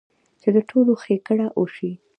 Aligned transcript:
چې 0.41 0.49
د 0.55 0.57
ټولو 0.69 0.91
ښېګړه 1.01 1.47
اوشي- 1.59 1.91